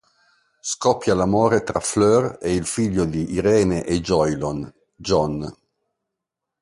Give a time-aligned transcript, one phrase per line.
[0.61, 5.55] Scoppia l'amore tra Fleur e il figlio di Irene e Jolyon, Jon.